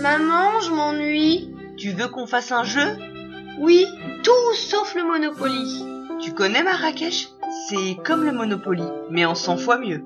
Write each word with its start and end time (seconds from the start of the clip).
Maman, 0.00 0.60
je 0.60 0.70
m'ennuie. 0.70 1.52
Tu 1.76 1.90
veux 1.90 2.06
qu'on 2.06 2.26
fasse 2.26 2.52
un 2.52 2.62
jeu? 2.62 2.96
Oui, 3.58 3.84
tout 4.22 4.54
sauf 4.54 4.94
le 4.94 5.02
Monopoly. 5.02 5.84
Tu 6.20 6.32
connais 6.32 6.62
Marrakech? 6.62 7.28
C'est 7.68 7.96
comme 8.04 8.24
le 8.24 8.30
Monopoly, 8.30 8.84
mais 9.10 9.24
en 9.24 9.34
100 9.34 9.56
fois 9.56 9.78
mieux. 9.78 10.04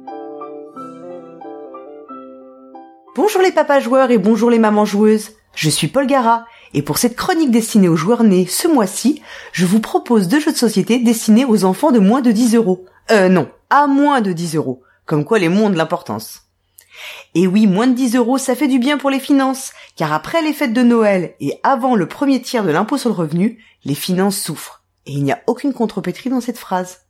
Bonjour 3.14 3.42
les 3.42 3.52
papas 3.52 3.80
joueurs 3.80 4.10
et 4.10 4.16
bonjour 4.16 4.48
les 4.48 4.58
mamans 4.58 4.86
joueuses. 4.86 5.32
Je 5.54 5.68
suis 5.68 5.88
Paul 5.88 6.06
Gara 6.06 6.46
et 6.72 6.82
pour 6.82 6.96
cette 6.96 7.16
chronique 7.16 7.50
destinée 7.50 7.88
aux 7.88 7.96
joueurs 7.96 8.24
nés 8.24 8.46
ce 8.46 8.68
mois-ci, 8.68 9.22
je 9.52 9.66
vous 9.66 9.80
propose 9.80 10.28
deux 10.28 10.40
jeux 10.40 10.52
de 10.52 10.56
société 10.56 10.98
destinés 10.98 11.44
aux 11.44 11.64
enfants 11.64 11.90
de 11.92 11.98
moins 11.98 12.22
de 12.22 12.30
10 12.30 12.54
euros. 12.54 12.86
Euh 13.10 13.28
non, 13.28 13.48
à 13.68 13.86
moins 13.86 14.22
de 14.22 14.32
10 14.32 14.56
euros. 14.56 14.82
Comme 15.04 15.24
quoi 15.24 15.38
les 15.38 15.48
mots 15.48 15.64
ont 15.64 15.70
de 15.70 15.76
l'importance. 15.76 16.47
Et 17.34 17.46
oui, 17.46 17.66
moins 17.66 17.86
de 17.86 17.94
10 17.94 18.16
euros, 18.16 18.38
ça 18.38 18.54
fait 18.54 18.68
du 18.68 18.78
bien 18.78 18.98
pour 18.98 19.10
les 19.10 19.20
finances, 19.20 19.72
car 19.96 20.12
après 20.12 20.42
les 20.42 20.52
fêtes 20.52 20.72
de 20.72 20.82
Noël 20.82 21.34
et 21.40 21.58
avant 21.62 21.94
le 21.94 22.08
premier 22.08 22.40
tiers 22.40 22.64
de 22.64 22.70
l'impôt 22.70 22.98
sur 22.98 23.10
le 23.10 23.14
revenu, 23.14 23.62
les 23.84 23.94
finances 23.94 24.38
souffrent. 24.38 24.82
Et 25.06 25.12
il 25.12 25.24
n'y 25.24 25.32
a 25.32 25.42
aucune 25.46 25.72
contrepétrie 25.72 26.30
dans 26.30 26.40
cette 26.40 26.58
phrase. 26.58 27.00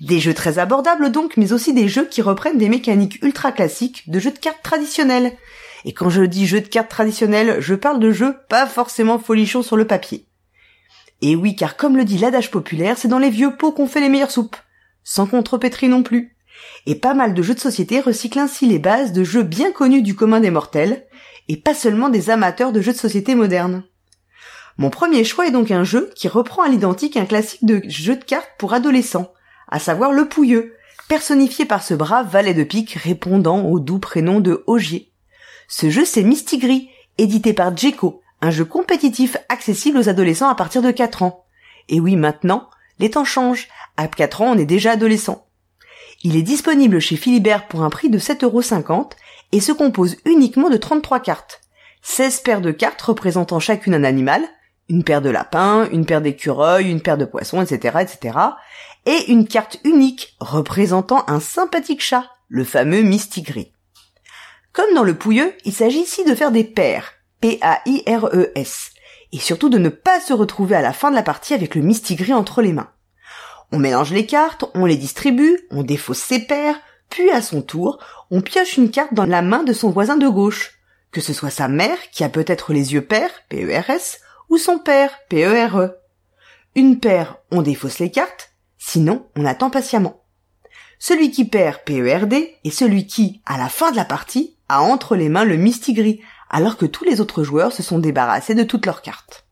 Des 0.00 0.18
jeux 0.18 0.34
très 0.34 0.58
abordables 0.58 1.12
donc, 1.12 1.36
mais 1.36 1.52
aussi 1.52 1.72
des 1.72 1.88
jeux 1.88 2.06
qui 2.06 2.22
reprennent 2.22 2.58
des 2.58 2.68
mécaniques 2.68 3.22
ultra 3.22 3.52
classiques 3.52 4.10
de 4.10 4.18
jeux 4.18 4.32
de 4.32 4.38
cartes 4.38 4.62
traditionnels. 4.62 5.36
Et 5.84 5.92
quand 5.92 6.10
je 6.10 6.22
dis 6.22 6.46
jeux 6.46 6.60
de 6.60 6.68
cartes 6.68 6.90
traditionnels, 6.90 7.60
je 7.60 7.74
parle 7.74 8.00
de 8.00 8.10
jeux 8.10 8.36
pas 8.48 8.66
forcément 8.66 9.18
folichons 9.18 9.62
sur 9.62 9.76
le 9.76 9.86
papier. 9.86 10.26
Et 11.20 11.36
oui, 11.36 11.54
car 11.54 11.76
comme 11.76 11.96
le 11.96 12.04
dit 12.04 12.18
l'adage 12.18 12.50
populaire, 12.50 12.98
c'est 12.98 13.08
dans 13.08 13.18
les 13.18 13.30
vieux 13.30 13.56
pots 13.56 13.72
qu'on 13.72 13.86
fait 13.86 14.00
les 14.00 14.08
meilleures 14.08 14.30
soupes. 14.30 14.56
Sans 15.04 15.26
contrepétrie 15.26 15.88
non 15.88 16.02
plus. 16.02 16.33
Et 16.86 16.94
pas 16.94 17.14
mal 17.14 17.34
de 17.34 17.42
jeux 17.42 17.54
de 17.54 17.60
société 17.60 18.00
recyclent 18.00 18.38
ainsi 18.38 18.66
les 18.66 18.78
bases 18.78 19.12
de 19.12 19.24
jeux 19.24 19.42
bien 19.42 19.72
connus 19.72 20.02
du 20.02 20.14
commun 20.14 20.40
des 20.40 20.50
mortels, 20.50 21.06
et 21.48 21.56
pas 21.56 21.74
seulement 21.74 22.08
des 22.08 22.30
amateurs 22.30 22.72
de 22.72 22.80
jeux 22.80 22.92
de 22.92 22.98
société 22.98 23.34
modernes. 23.34 23.84
Mon 24.76 24.90
premier 24.90 25.24
choix 25.24 25.46
est 25.46 25.52
donc 25.52 25.70
un 25.70 25.84
jeu 25.84 26.10
qui 26.16 26.28
reprend 26.28 26.62
à 26.62 26.68
l'identique 26.68 27.16
un 27.16 27.26
classique 27.26 27.64
de 27.64 27.82
jeu 27.86 28.16
de 28.16 28.24
cartes 28.24 28.50
pour 28.58 28.74
adolescents, 28.74 29.32
à 29.68 29.78
savoir 29.78 30.12
le 30.12 30.28
Pouilleux, 30.28 30.74
personnifié 31.08 31.64
par 31.64 31.82
ce 31.82 31.94
brave 31.94 32.30
valet 32.30 32.54
de 32.54 32.64
pique 32.64 32.92
répondant 32.92 33.64
au 33.66 33.78
doux 33.78 33.98
prénom 33.98 34.40
de 34.40 34.64
Ogier. 34.66 35.12
Ce 35.68 35.90
jeu 35.90 36.04
c'est 36.04 36.22
Mistigris, 36.22 36.88
édité 37.18 37.52
par 37.52 37.76
Jeco, 37.76 38.22
un 38.40 38.50
jeu 38.50 38.64
compétitif 38.64 39.36
accessible 39.48 39.98
aux 39.98 40.08
adolescents 40.08 40.48
à 40.48 40.54
partir 40.54 40.82
de 40.82 40.90
4 40.90 41.22
ans. 41.22 41.44
Et 41.88 42.00
oui, 42.00 42.16
maintenant, 42.16 42.68
les 42.98 43.10
temps 43.10 43.24
changent. 43.24 43.68
À 43.96 44.08
4 44.08 44.42
ans, 44.42 44.52
on 44.52 44.58
est 44.58 44.66
déjà 44.66 44.92
adolescent. 44.92 45.46
Il 46.26 46.36
est 46.36 46.42
disponible 46.42 47.00
chez 47.00 47.16
Philibert 47.16 47.68
pour 47.68 47.82
un 47.82 47.90
prix 47.90 48.08
de 48.08 48.18
7,50€ 48.18 49.10
et 49.52 49.60
se 49.60 49.72
compose 49.72 50.16
uniquement 50.24 50.70
de 50.70 50.78
33 50.78 51.20
cartes. 51.20 51.60
16 52.00 52.40
paires 52.40 52.60
de 52.62 52.70
cartes 52.70 53.02
représentant 53.02 53.60
chacune 53.60 53.94
un 53.94 54.04
animal, 54.04 54.42
une 54.88 55.04
paire 55.04 55.20
de 55.20 55.28
lapins, 55.28 55.86
une 55.92 56.06
paire 56.06 56.22
d'écureuils, 56.22 56.90
une 56.90 57.02
paire 57.02 57.18
de 57.18 57.26
poissons, 57.26 57.60
etc., 57.60 57.98
etc., 58.00 58.38
et 59.04 59.30
une 59.30 59.46
carte 59.46 59.78
unique 59.84 60.34
représentant 60.40 61.24
un 61.28 61.40
sympathique 61.40 62.02
chat, 62.02 62.24
le 62.48 62.64
fameux 62.64 63.02
Mistigris. 63.02 63.72
Comme 64.72 64.94
dans 64.94 65.04
le 65.04 65.14
Pouilleux, 65.18 65.52
il 65.66 65.74
s'agit 65.74 66.00
ici 66.00 66.24
de 66.24 66.34
faire 66.34 66.52
des 66.52 66.64
paires, 66.64 67.12
P-A-I-R-E-S, 67.42 68.92
et 69.32 69.38
surtout 69.38 69.68
de 69.68 69.76
ne 69.76 69.90
pas 69.90 70.20
se 70.20 70.32
retrouver 70.32 70.74
à 70.74 70.80
la 70.80 70.94
fin 70.94 71.10
de 71.10 71.16
la 71.16 71.22
partie 71.22 71.52
avec 71.52 71.74
le 71.74 71.82
Mistigris 71.82 72.32
entre 72.32 72.62
les 72.62 72.72
mains. 72.72 72.93
On 73.74 73.78
mélange 73.78 74.12
les 74.12 74.24
cartes, 74.24 74.66
on 74.74 74.86
les 74.86 74.96
distribue, 74.96 75.58
on 75.72 75.82
défausse 75.82 76.20
ses 76.20 76.38
paires, 76.38 76.78
puis 77.10 77.28
à 77.32 77.42
son 77.42 77.60
tour, 77.60 77.98
on 78.30 78.40
pioche 78.40 78.76
une 78.76 78.88
carte 78.88 79.14
dans 79.14 79.26
la 79.26 79.42
main 79.42 79.64
de 79.64 79.72
son 79.72 79.90
voisin 79.90 80.16
de 80.16 80.28
gauche, 80.28 80.78
que 81.10 81.20
ce 81.20 81.32
soit 81.32 81.50
sa 81.50 81.66
mère, 81.66 81.98
qui 82.12 82.22
a 82.22 82.28
peut-être 82.28 82.72
les 82.72 82.92
yeux 82.92 83.04
pairs, 83.04 83.32
P-E-R-S, 83.48 84.20
ou 84.48 84.58
son 84.58 84.78
père, 84.78 85.10
P-E-R-E. 85.28 85.86
-E. 85.86 85.94
Une 86.76 87.00
paire, 87.00 87.38
on 87.50 87.62
défausse 87.62 87.98
les 87.98 88.12
cartes, 88.12 88.52
sinon 88.78 89.26
on 89.34 89.44
attend 89.44 89.70
patiemment. 89.70 90.22
Celui 91.00 91.32
qui 91.32 91.44
perd 91.44 91.80
PERD 91.84 92.32
est 92.62 92.70
celui 92.70 93.08
qui, 93.08 93.42
à 93.44 93.58
la 93.58 93.68
fin 93.68 93.90
de 93.90 93.96
la 93.96 94.04
partie, 94.04 94.56
a 94.68 94.82
entre 94.82 95.16
les 95.16 95.28
mains 95.28 95.44
le 95.44 95.56
Mistigris, 95.56 96.20
alors 96.48 96.76
que 96.76 96.86
tous 96.86 97.02
les 97.02 97.20
autres 97.20 97.42
joueurs 97.42 97.72
se 97.72 97.82
sont 97.82 97.98
débarrassés 97.98 98.54
de 98.54 98.62
toutes 98.62 98.86
leurs 98.86 99.02
cartes. 99.02 99.48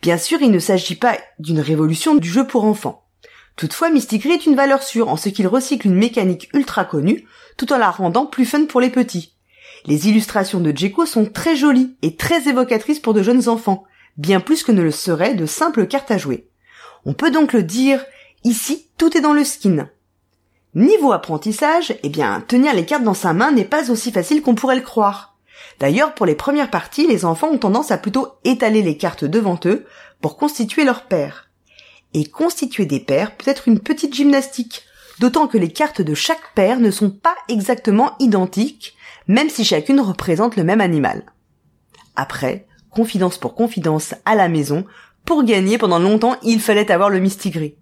Bien 0.00 0.16
sûr, 0.16 0.40
il 0.42 0.52
ne 0.52 0.60
s'agit 0.60 0.94
pas 0.94 1.18
d'une 1.40 1.58
révolution 1.58 2.14
du 2.14 2.30
jeu 2.30 2.46
pour 2.46 2.62
enfants. 2.66 3.01
Toutefois, 3.56 3.90
Mistigris 3.90 4.32
est 4.32 4.46
une 4.46 4.56
valeur 4.56 4.82
sûre 4.82 5.08
en 5.08 5.16
ce 5.16 5.28
qu'il 5.28 5.46
recycle 5.46 5.86
une 5.86 5.94
mécanique 5.94 6.48
ultra 6.54 6.84
connue, 6.84 7.26
tout 7.56 7.72
en 7.72 7.78
la 7.78 7.90
rendant 7.90 8.26
plus 8.26 8.46
fun 8.46 8.64
pour 8.64 8.80
les 8.80 8.90
petits. 8.90 9.34
Les 9.86 10.08
illustrations 10.08 10.60
de 10.60 10.76
Jeco 10.76 11.06
sont 11.06 11.26
très 11.26 11.56
jolies 11.56 11.96
et 12.02 12.16
très 12.16 12.48
évocatrices 12.48 13.00
pour 13.00 13.14
de 13.14 13.22
jeunes 13.22 13.48
enfants, 13.48 13.84
bien 14.16 14.40
plus 14.40 14.62
que 14.62 14.72
ne 14.72 14.82
le 14.82 14.90
seraient 14.90 15.34
de 15.34 15.46
simples 15.46 15.86
cartes 15.86 16.10
à 16.10 16.18
jouer. 16.18 16.48
On 17.04 17.14
peut 17.14 17.30
donc 17.30 17.52
le 17.52 17.62
dire, 17.62 18.04
ici, 18.44 18.86
tout 18.96 19.16
est 19.16 19.20
dans 19.20 19.32
le 19.32 19.44
skin. 19.44 19.88
Niveau 20.74 21.12
apprentissage, 21.12 21.94
eh 22.02 22.08
bien, 22.08 22.42
tenir 22.46 22.72
les 22.74 22.86
cartes 22.86 23.04
dans 23.04 23.12
sa 23.12 23.32
main 23.32 23.52
n'est 23.52 23.64
pas 23.64 23.90
aussi 23.90 24.12
facile 24.12 24.40
qu'on 24.40 24.54
pourrait 24.54 24.76
le 24.76 24.82
croire. 24.82 25.36
D'ailleurs, 25.80 26.14
pour 26.14 26.26
les 26.26 26.34
premières 26.34 26.70
parties, 26.70 27.06
les 27.06 27.24
enfants 27.24 27.50
ont 27.50 27.58
tendance 27.58 27.90
à 27.90 27.98
plutôt 27.98 28.28
étaler 28.44 28.82
les 28.82 28.96
cartes 28.96 29.24
devant 29.24 29.58
eux 29.66 29.84
pour 30.20 30.36
constituer 30.36 30.84
leur 30.84 31.02
paire. 31.02 31.50
Et 32.14 32.24
constituer 32.24 32.86
des 32.86 33.00
paires 33.00 33.36
peut 33.36 33.50
être 33.50 33.68
une 33.68 33.80
petite 33.80 34.14
gymnastique, 34.14 34.82
d'autant 35.18 35.46
que 35.46 35.58
les 35.58 35.72
cartes 35.72 36.02
de 36.02 36.14
chaque 36.14 36.54
paire 36.54 36.80
ne 36.80 36.90
sont 36.90 37.10
pas 37.10 37.34
exactement 37.48 38.12
identiques, 38.18 38.96
même 39.28 39.48
si 39.48 39.64
chacune 39.64 40.00
représente 40.00 40.56
le 40.56 40.64
même 40.64 40.80
animal. 40.80 41.24
Après, 42.16 42.66
confidence 42.90 43.38
pour 43.38 43.54
confidence 43.54 44.14
à 44.24 44.34
la 44.34 44.48
maison, 44.48 44.84
pour 45.24 45.44
gagner 45.44 45.78
pendant 45.78 45.98
longtemps, 45.98 46.36
il 46.42 46.60
fallait 46.60 46.90
avoir 46.90 47.08
le 47.08 47.20
mistigris. 47.20 47.76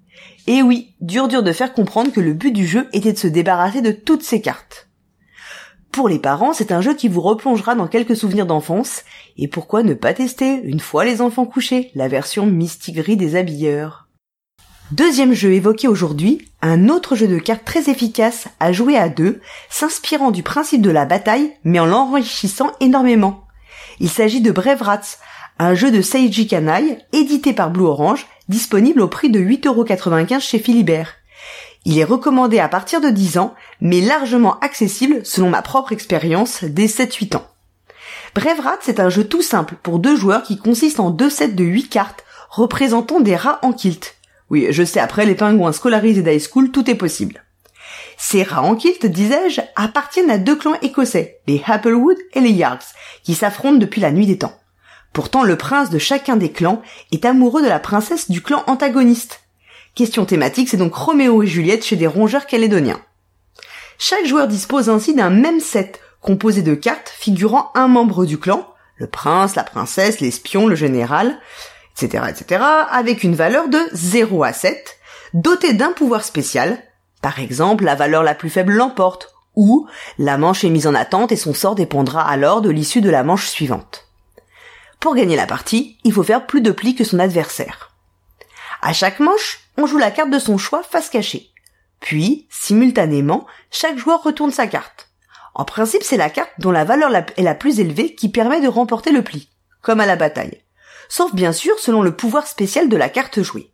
Et 0.46 0.62
oui, 0.62 0.94
dur 1.00 1.28
dur 1.28 1.42
de 1.42 1.52
faire 1.52 1.72
comprendre 1.72 2.12
que 2.12 2.20
le 2.20 2.34
but 2.34 2.52
du 2.52 2.66
jeu 2.66 2.88
était 2.92 3.12
de 3.12 3.18
se 3.18 3.26
débarrasser 3.26 3.82
de 3.82 3.92
toutes 3.92 4.22
ces 4.22 4.40
cartes. 4.40 4.88
Pour 5.92 6.08
les 6.08 6.20
parents, 6.20 6.52
c'est 6.52 6.70
un 6.70 6.80
jeu 6.80 6.94
qui 6.94 7.08
vous 7.08 7.20
replongera 7.20 7.74
dans 7.74 7.88
quelques 7.88 8.16
souvenirs 8.16 8.46
d'enfance, 8.46 9.02
et 9.36 9.48
pourquoi 9.48 9.82
ne 9.82 9.94
pas 9.94 10.14
tester, 10.14 10.60
une 10.62 10.78
fois 10.78 11.04
les 11.04 11.20
enfants 11.20 11.46
couchés, 11.46 11.90
la 11.94 12.06
version 12.06 12.46
Mistigris 12.46 13.16
des 13.16 13.34
habilleurs? 13.34 14.09
Deuxième 14.92 15.34
jeu 15.34 15.52
évoqué 15.52 15.86
aujourd'hui, 15.86 16.48
un 16.62 16.88
autre 16.88 17.14
jeu 17.14 17.28
de 17.28 17.38
cartes 17.38 17.64
très 17.64 17.88
efficace 17.88 18.48
à 18.58 18.72
jouer 18.72 18.96
à 18.96 19.08
deux, 19.08 19.40
s'inspirant 19.68 20.32
du 20.32 20.42
principe 20.42 20.82
de 20.82 20.90
la 20.90 21.04
bataille, 21.04 21.52
mais 21.62 21.78
en 21.78 21.86
l'enrichissant 21.86 22.72
énormément. 22.80 23.44
Il 24.00 24.10
s'agit 24.10 24.40
de 24.40 24.50
Brave 24.50 24.82
un 25.60 25.74
jeu 25.74 25.92
de 25.92 26.02
Seiji 26.02 26.48
Kanai, 26.48 26.98
édité 27.12 27.52
par 27.52 27.70
Blue 27.70 27.84
Orange, 27.84 28.26
disponible 28.48 29.00
au 29.00 29.06
prix 29.06 29.30
de 29.30 29.38
8,95€ 29.38 30.40
chez 30.40 30.58
Philibert. 30.58 31.14
Il 31.84 31.96
est 31.96 32.04
recommandé 32.04 32.58
à 32.58 32.68
partir 32.68 33.00
de 33.00 33.10
10 33.10 33.38
ans, 33.38 33.54
mais 33.80 34.00
largement 34.00 34.58
accessible, 34.58 35.20
selon 35.24 35.50
ma 35.50 35.62
propre 35.62 35.92
expérience, 35.92 36.64
dès 36.64 36.86
7-8 36.86 37.36
ans. 37.36 37.46
Brave 38.34 38.60
Rats, 38.60 38.78
c'est 38.80 38.98
un 38.98 39.08
jeu 39.08 39.22
tout 39.22 39.42
simple 39.42 39.76
pour 39.84 40.00
deux 40.00 40.16
joueurs 40.16 40.42
qui 40.42 40.58
consiste 40.58 40.98
en 40.98 41.10
deux 41.10 41.30
sets 41.30 41.48
de 41.48 41.64
8 41.64 41.88
cartes 41.88 42.24
représentant 42.48 43.20
des 43.20 43.36
rats 43.36 43.60
en 43.62 43.72
kilt. 43.72 44.16
Oui, 44.50 44.66
je 44.70 44.82
sais, 44.82 45.00
après 45.00 45.26
les 45.26 45.36
pingouins 45.36 45.72
scolarisés 45.72 46.22
d'high 46.22 46.40
school, 46.40 46.70
tout 46.70 46.90
est 46.90 46.96
possible. 46.96 47.44
Ces 48.18 48.42
rats 48.42 48.62
en 48.62 48.74
kilt, 48.74 49.06
disais-je, 49.06 49.60
appartiennent 49.76 50.30
à 50.30 50.38
deux 50.38 50.56
clans 50.56 50.78
écossais, 50.82 51.40
les 51.46 51.62
Applewood 51.66 52.18
et 52.34 52.40
les 52.40 52.50
Yarks, 52.50 52.84
qui 53.22 53.34
s'affrontent 53.34 53.78
depuis 53.78 54.00
la 54.00 54.10
nuit 54.10 54.26
des 54.26 54.38
temps. 54.38 54.58
Pourtant, 55.12 55.42
le 55.42 55.56
prince 55.56 55.90
de 55.90 55.98
chacun 55.98 56.36
des 56.36 56.52
clans 56.52 56.82
est 57.12 57.24
amoureux 57.24 57.62
de 57.62 57.68
la 57.68 57.80
princesse 57.80 58.30
du 58.30 58.42
clan 58.42 58.62
antagoniste. 58.66 59.40
Question 59.94 60.24
thématique, 60.24 60.68
c'est 60.68 60.76
donc 60.76 60.94
Roméo 60.94 61.42
et 61.42 61.46
Juliette 61.46 61.84
chez 61.84 61.96
des 61.96 62.06
rongeurs 62.06 62.46
calédoniens. 62.46 63.00
Chaque 63.98 64.26
joueur 64.26 64.48
dispose 64.48 64.88
ainsi 64.88 65.14
d'un 65.14 65.30
même 65.30 65.60
set 65.60 66.00
composé 66.20 66.62
de 66.62 66.74
cartes 66.74 67.12
figurant 67.18 67.70
un 67.74 67.88
membre 67.88 68.24
du 68.24 68.38
clan, 68.38 68.66
le 68.96 69.06
prince, 69.06 69.56
la 69.56 69.64
princesse, 69.64 70.20
l'espion, 70.20 70.66
le 70.66 70.76
général, 70.76 71.38
etc., 72.02 72.24
etc., 72.28 72.64
avec 72.90 73.24
une 73.24 73.34
valeur 73.34 73.68
de 73.68 73.80
0 73.92 74.44
à 74.44 74.52
7, 74.52 74.98
doté 75.34 75.72
d'un 75.72 75.92
pouvoir 75.92 76.24
spécial, 76.24 76.82
par 77.22 77.38
exemple 77.38 77.84
la 77.84 77.94
valeur 77.94 78.22
la 78.22 78.34
plus 78.34 78.50
faible 78.50 78.72
l'emporte, 78.72 79.34
ou 79.56 79.88
la 80.18 80.38
manche 80.38 80.64
est 80.64 80.70
mise 80.70 80.86
en 80.86 80.94
attente 80.94 81.32
et 81.32 81.36
son 81.36 81.54
sort 81.54 81.74
dépendra 81.74 82.28
alors 82.28 82.62
de 82.62 82.70
l'issue 82.70 83.00
de 83.00 83.10
la 83.10 83.24
manche 83.24 83.48
suivante. 83.48 84.08
Pour 85.00 85.14
gagner 85.14 85.36
la 85.36 85.46
partie, 85.46 85.98
il 86.04 86.12
faut 86.12 86.22
faire 86.22 86.46
plus 86.46 86.60
de 86.60 86.70
plis 86.70 86.94
que 86.94 87.04
son 87.04 87.18
adversaire. 87.18 87.90
À 88.82 88.92
chaque 88.92 89.20
manche, 89.20 89.60
on 89.76 89.86
joue 89.86 89.98
la 89.98 90.10
carte 90.10 90.30
de 90.30 90.38
son 90.38 90.58
choix 90.58 90.82
face 90.82 91.10
cachée. 91.10 91.50
Puis, 92.00 92.46
simultanément, 92.50 93.46
chaque 93.70 93.98
joueur 93.98 94.22
retourne 94.22 94.52
sa 94.52 94.66
carte. 94.66 95.08
En 95.54 95.64
principe, 95.64 96.02
c'est 96.02 96.16
la 96.16 96.30
carte 96.30 96.52
dont 96.58 96.70
la 96.70 96.84
valeur 96.84 97.10
est 97.14 97.42
la 97.42 97.54
plus 97.54 97.80
élevée 97.80 98.14
qui 98.14 98.28
permet 98.28 98.60
de 98.60 98.68
remporter 98.68 99.10
le 99.10 99.22
pli, 99.22 99.48
comme 99.82 100.00
à 100.00 100.06
la 100.06 100.16
bataille. 100.16 100.62
Sauf 101.10 101.34
bien 101.34 101.52
sûr 101.52 101.78
selon 101.78 102.00
le 102.00 102.16
pouvoir 102.16 102.46
spécial 102.46 102.88
de 102.88 102.96
la 102.96 103.10
carte 103.10 103.42
jouée. 103.42 103.70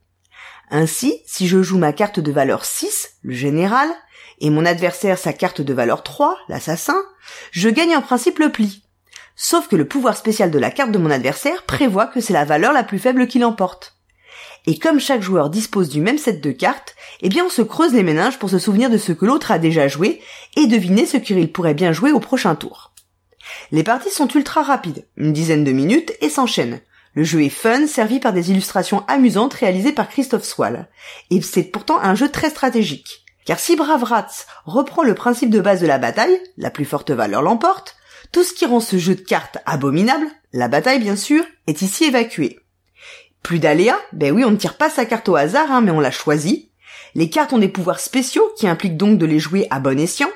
Ainsi, 0.70 1.22
si 1.24 1.46
je 1.46 1.62
joue 1.62 1.78
ma 1.78 1.92
carte 1.92 2.18
de 2.18 2.32
valeur 2.32 2.64
6, 2.64 3.18
le 3.22 3.34
général, 3.34 3.88
et 4.40 4.50
mon 4.50 4.66
adversaire 4.66 5.18
sa 5.18 5.32
carte 5.32 5.60
de 5.60 5.72
valeur 5.72 6.02
3, 6.02 6.36
l'assassin, 6.48 7.00
je 7.52 7.68
gagne 7.68 7.94
en 7.94 8.02
principe 8.02 8.40
le 8.40 8.50
pli, 8.50 8.82
Sauf 9.38 9.68
que 9.68 9.76
le 9.76 9.86
pouvoir 9.86 10.16
spécial 10.16 10.50
de 10.50 10.58
la 10.58 10.70
carte 10.70 10.92
de 10.92 10.98
mon 10.98 11.10
adversaire 11.10 11.64
prévoit 11.64 12.06
que 12.06 12.22
c'est 12.22 12.32
la 12.32 12.46
valeur 12.46 12.72
la 12.72 12.82
plus 12.82 12.98
faible 12.98 13.28
qui 13.28 13.38
l'emporte. 13.38 13.94
Et 14.66 14.78
comme 14.78 14.98
chaque 14.98 15.20
joueur 15.20 15.50
dispose 15.50 15.90
du 15.90 16.00
même 16.00 16.16
set 16.16 16.40
de 16.40 16.50
cartes, 16.52 16.96
eh 17.20 17.28
bien 17.28 17.44
on 17.44 17.50
se 17.50 17.60
creuse 17.60 17.92
les 17.92 18.02
méninges 18.02 18.38
pour 18.38 18.48
se 18.48 18.58
souvenir 18.58 18.88
de 18.88 18.96
ce 18.96 19.12
que 19.12 19.26
l'autre 19.26 19.52
a 19.52 19.58
déjà 19.58 19.88
joué 19.88 20.22
et 20.56 20.66
deviner 20.66 21.04
ce 21.04 21.18
qu'il 21.18 21.52
pourrait 21.52 21.74
bien 21.74 21.92
jouer 21.92 22.12
au 22.12 22.18
prochain 22.18 22.54
tour. 22.54 22.94
Les 23.70 23.84
parties 23.84 24.10
sont 24.10 24.26
ultra 24.28 24.62
rapides, 24.62 25.06
une 25.16 25.34
dizaine 25.34 25.64
de 25.64 25.72
minutes 25.72 26.14
et 26.22 26.30
s'enchaînent. 26.30 26.80
Le 27.16 27.24
jeu 27.24 27.42
est 27.42 27.48
fun, 27.48 27.86
servi 27.86 28.20
par 28.20 28.34
des 28.34 28.50
illustrations 28.50 29.02
amusantes 29.08 29.54
réalisées 29.54 29.92
par 29.92 30.10
Christophe 30.10 30.44
Swall. 30.44 30.86
Et 31.30 31.40
c'est 31.40 31.62
pourtant 31.62 31.98
un 31.98 32.14
jeu 32.14 32.30
très 32.30 32.50
stratégique. 32.50 33.24
Car 33.46 33.58
si 33.58 33.74
Brave 33.74 34.04
Rats 34.04 34.44
reprend 34.66 35.02
le 35.02 35.14
principe 35.14 35.48
de 35.48 35.60
base 35.60 35.80
de 35.80 35.86
la 35.86 35.96
bataille, 35.96 36.38
la 36.58 36.70
plus 36.70 36.84
forte 36.84 37.10
valeur 37.10 37.40
l'emporte, 37.40 37.96
tout 38.32 38.44
ce 38.44 38.52
qui 38.52 38.66
rend 38.66 38.80
ce 38.80 38.98
jeu 38.98 39.14
de 39.14 39.22
cartes 39.22 39.56
abominable, 39.64 40.26
la 40.52 40.68
bataille 40.68 40.98
bien 40.98 41.16
sûr, 41.16 41.42
est 41.66 41.80
ici 41.80 42.04
évacué. 42.04 42.60
Plus 43.42 43.60
d'aléas, 43.60 43.98
ben 44.12 44.34
oui, 44.34 44.44
on 44.44 44.50
ne 44.50 44.56
tire 44.56 44.76
pas 44.76 44.90
sa 44.90 45.06
carte 45.06 45.30
au 45.30 45.36
hasard, 45.36 45.72
hein, 45.72 45.80
mais 45.80 45.92
on 45.92 46.00
la 46.00 46.10
choisit. 46.10 46.70
Les 47.14 47.30
cartes 47.30 47.54
ont 47.54 47.58
des 47.58 47.68
pouvoirs 47.68 48.00
spéciaux 48.00 48.46
qui 48.58 48.68
impliquent 48.68 48.98
donc 48.98 49.16
de 49.16 49.24
les 49.24 49.38
jouer 49.38 49.66
à 49.70 49.80
bon 49.80 49.98
escient. 49.98 50.30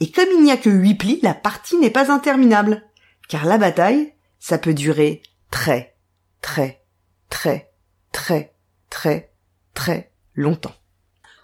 Et 0.00 0.10
comme 0.10 0.28
il 0.32 0.42
n'y 0.42 0.52
a 0.52 0.56
que 0.56 0.70
8 0.70 0.94
plis, 0.94 1.20
la 1.22 1.34
partie 1.34 1.76
n'est 1.76 1.90
pas 1.90 2.10
interminable. 2.10 2.82
Car 3.28 3.44
la 3.44 3.58
bataille, 3.58 4.14
ça 4.38 4.56
peut 4.56 4.72
durer 4.72 5.20
très, 5.50 5.97
très, 6.40 6.82
très, 7.30 7.70
très, 8.12 8.54
très, 8.90 9.32
très 9.74 10.12
longtemps. 10.34 10.74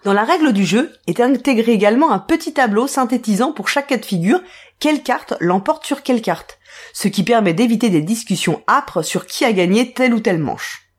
Dans 0.03 0.13
la 0.13 0.23
règle 0.23 0.53
du 0.53 0.65
jeu 0.65 0.93
est 1.07 1.19
intégré 1.19 1.71
également 1.71 2.11
un 2.11 2.19
petit 2.19 2.53
tableau 2.53 2.85
synthétisant 2.85 3.51
pour 3.51 3.69
chaque 3.69 3.87
cas 3.87 3.97
de 3.97 4.05
figure 4.05 4.41
quelle 4.79 5.01
carte 5.01 5.33
l'emporte 5.39 5.85
sur 5.85 6.03
quelle 6.03 6.21
carte, 6.21 6.59
ce 6.93 7.07
qui 7.07 7.23
permet 7.23 7.53
d'éviter 7.53 7.89
des 7.89 8.01
discussions 8.01 8.61
âpres 8.67 9.01
sur 9.01 9.25
qui 9.25 9.45
a 9.45 9.51
gagné 9.51 9.93
telle 9.93 10.13
ou 10.13 10.19
telle 10.19 10.37
manche. 10.37 10.91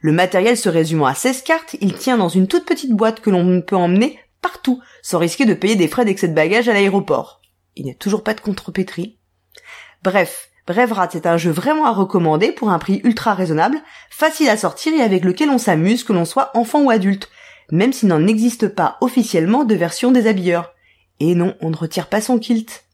Le 0.00 0.12
matériel 0.12 0.56
se 0.56 0.68
résumant 0.68 1.06
à 1.06 1.14
16 1.14 1.42
cartes, 1.42 1.76
il 1.80 1.94
tient 1.94 2.16
dans 2.16 2.28
une 2.28 2.46
toute 2.46 2.64
petite 2.64 2.92
boîte 2.92 3.20
que 3.20 3.30
l'on 3.30 3.60
peut 3.60 3.76
emmener 3.76 4.18
partout, 4.40 4.80
sans 5.02 5.18
risquer 5.18 5.44
de 5.44 5.54
payer 5.54 5.76
des 5.76 5.88
frais 5.88 6.04
d'excès 6.04 6.28
de 6.28 6.34
bagages 6.34 6.68
à 6.68 6.72
l'aéroport. 6.72 7.42
Il 7.76 7.84
n'y 7.84 7.90
a 7.90 7.94
toujours 7.94 8.22
pas 8.22 8.34
de 8.34 8.40
contrepétrie. 8.40 9.18
Bref, 10.02 10.47
Brevrat 10.68 11.08
c'est 11.10 11.24
un 11.24 11.38
jeu 11.38 11.50
vraiment 11.50 11.86
à 11.86 11.92
recommander 11.92 12.52
pour 12.52 12.68
un 12.68 12.78
prix 12.78 13.00
ultra 13.02 13.32
raisonnable, 13.32 13.78
facile 14.10 14.50
à 14.50 14.58
sortir 14.58 14.92
et 14.92 15.00
avec 15.00 15.24
lequel 15.24 15.48
on 15.48 15.56
s'amuse 15.56 16.04
que 16.04 16.12
l'on 16.12 16.26
soit 16.26 16.50
enfant 16.54 16.82
ou 16.82 16.90
adulte, 16.90 17.30
même 17.72 17.94
s'il 17.94 18.08
n'en 18.08 18.26
existe 18.26 18.68
pas 18.68 18.98
officiellement 19.00 19.64
de 19.64 19.74
version 19.74 20.12
des 20.12 20.26
habilleurs. 20.26 20.74
Et 21.20 21.34
non, 21.34 21.56
on 21.62 21.70
ne 21.70 21.76
retire 21.76 22.08
pas 22.08 22.20
son 22.20 22.38
kilt. 22.38 22.84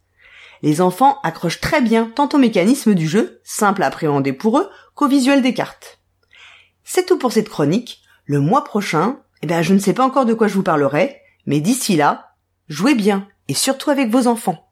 Les 0.62 0.81
enfants 0.81 1.19
accrochent 1.25 1.61
très 1.61 1.81
bien 1.81 2.12
tant 2.15 2.29
au 2.32 2.38
mécanisme 2.38 2.94
du 2.94 3.09
jeu, 3.09 3.41
simple 3.43 3.82
à 3.82 3.87
appréhender 3.87 4.32
pour 4.32 4.59
eux, 4.61 4.71
qu'au 4.94 5.09
visuel 5.09 5.43
des 5.43 5.53
cartes. 5.53 5.99
C'est 6.85 7.06
tout 7.06 7.19
pour 7.19 7.32
cette 7.32 7.49
chronique. 7.49 8.03
Le 8.25 8.38
mois 8.38 8.62
prochain, 8.62 9.19
eh 9.43 9.49
ben, 9.49 9.62
je 9.62 9.75
ne 9.75 9.81
sais 9.81 9.94
pas 9.94 10.06
encore 10.06 10.26
de 10.26 10.35
quoi 10.35 10.47
je 10.47 10.55
vous 10.55 10.62
parlerai, 10.62 11.21
mais 11.44 11.59
d'ici 11.59 11.97
là, 11.97 12.37
jouez 12.69 12.94
bien, 12.94 13.26
et 13.49 13.55
surtout 13.55 13.91
avec 13.91 14.11
vos 14.11 14.29
enfants. 14.29 14.63